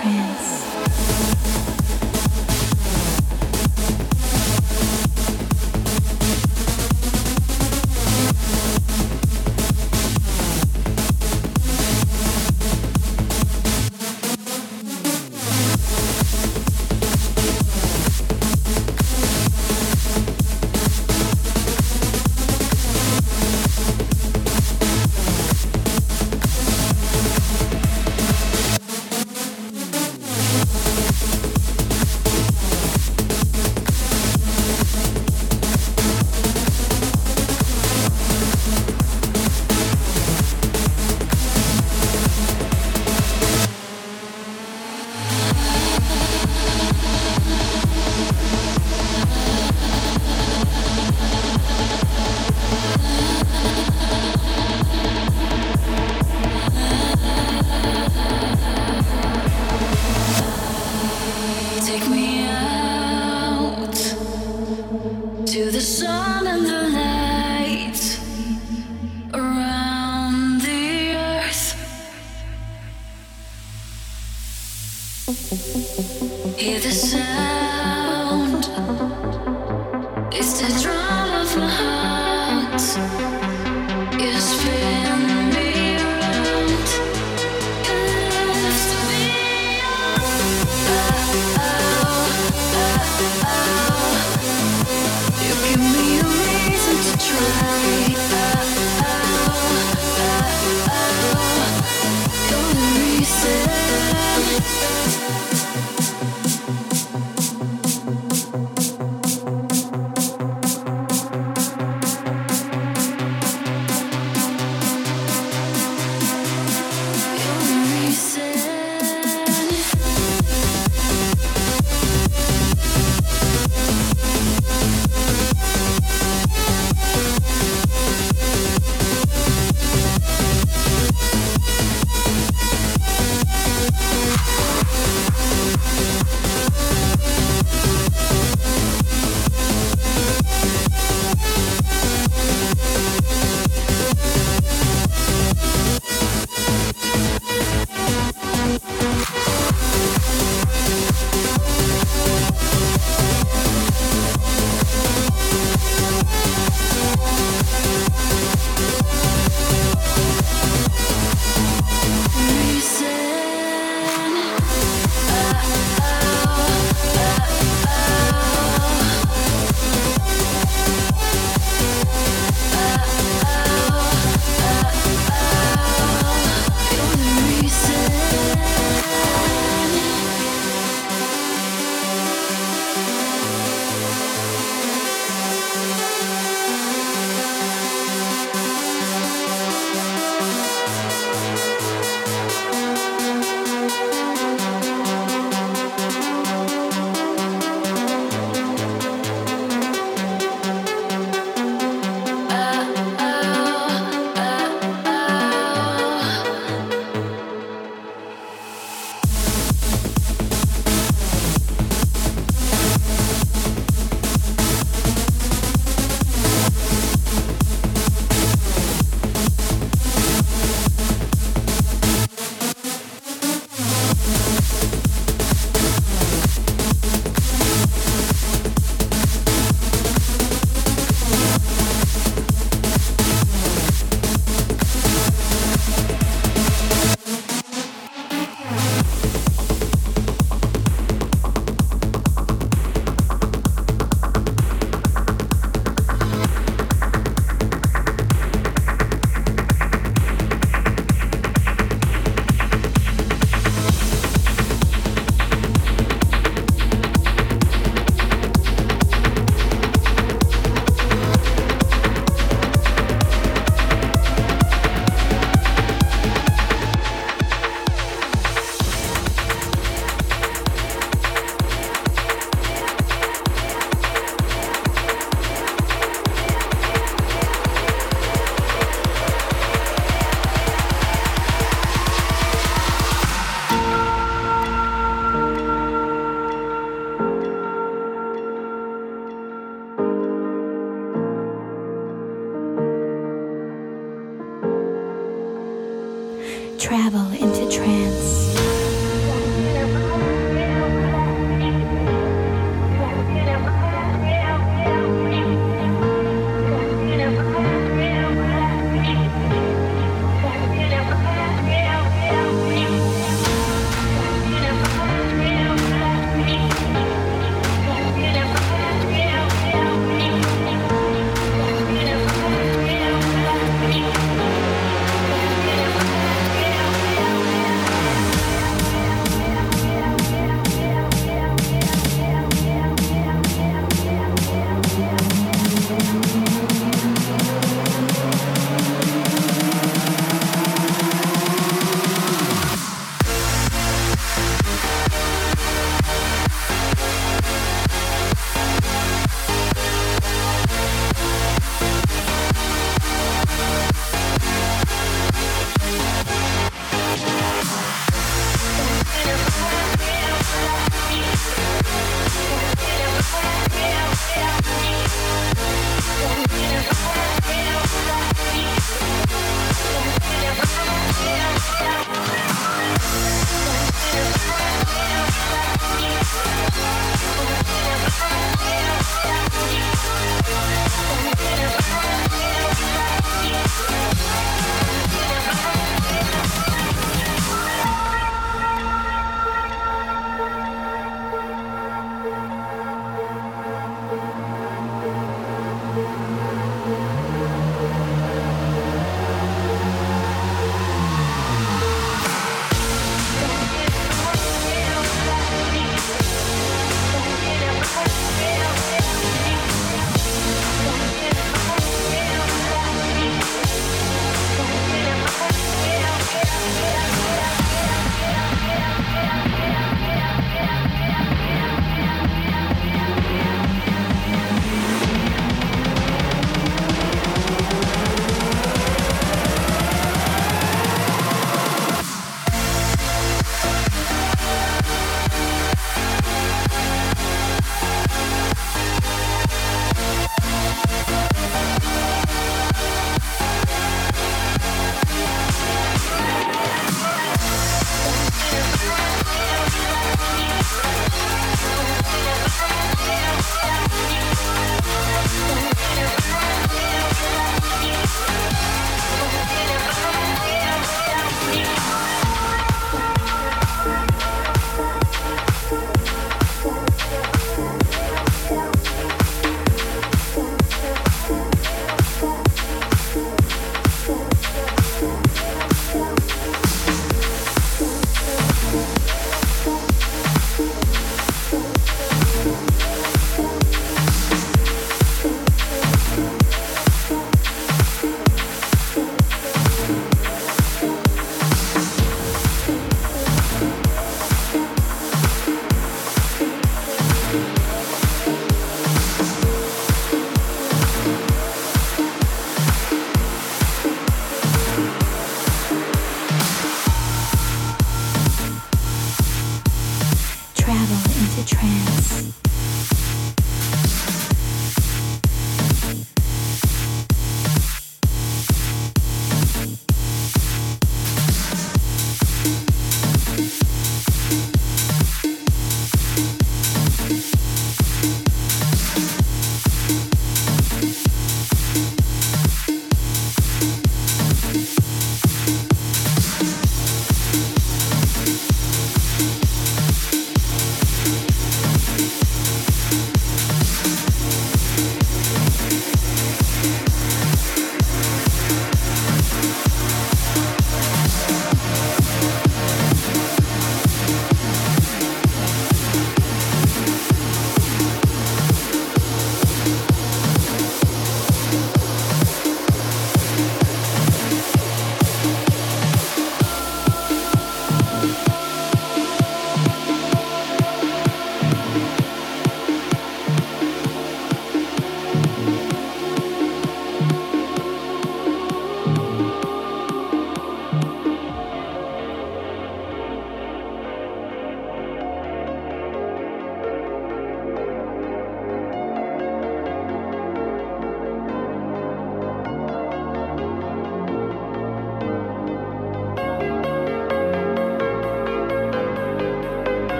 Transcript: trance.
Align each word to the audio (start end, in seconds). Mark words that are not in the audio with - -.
trance. 0.00 0.49